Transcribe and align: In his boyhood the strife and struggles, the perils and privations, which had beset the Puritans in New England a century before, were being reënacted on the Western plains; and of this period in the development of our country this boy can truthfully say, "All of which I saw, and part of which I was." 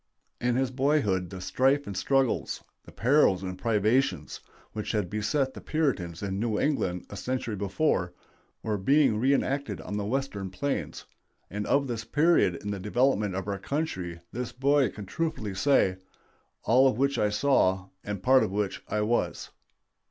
In 0.39 0.55
his 0.55 0.71
boyhood 0.71 1.29
the 1.29 1.39
strife 1.39 1.85
and 1.85 1.95
struggles, 1.95 2.63
the 2.85 2.91
perils 2.91 3.43
and 3.43 3.55
privations, 3.55 4.39
which 4.71 4.93
had 4.93 5.11
beset 5.11 5.53
the 5.53 5.61
Puritans 5.61 6.23
in 6.23 6.39
New 6.39 6.59
England 6.59 7.05
a 7.11 7.15
century 7.15 7.55
before, 7.55 8.11
were 8.63 8.79
being 8.79 9.21
reënacted 9.21 9.79
on 9.85 9.97
the 9.97 10.03
Western 10.05 10.49
plains; 10.49 11.05
and 11.51 11.67
of 11.67 11.85
this 11.85 12.03
period 12.03 12.55
in 12.63 12.71
the 12.71 12.79
development 12.79 13.35
of 13.35 13.47
our 13.47 13.59
country 13.59 14.19
this 14.31 14.51
boy 14.51 14.89
can 14.89 15.05
truthfully 15.05 15.53
say, 15.53 15.97
"All 16.63 16.87
of 16.87 16.97
which 16.97 17.19
I 17.19 17.29
saw, 17.29 17.89
and 18.03 18.23
part 18.23 18.41
of 18.41 18.49
which 18.49 18.81
I 18.87 19.01
was." 19.01 19.51